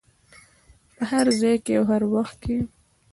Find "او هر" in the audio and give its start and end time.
1.79-2.01